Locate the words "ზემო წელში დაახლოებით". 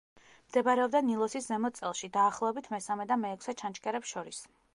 1.51-2.71